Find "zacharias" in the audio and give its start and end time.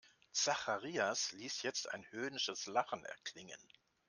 0.31-1.31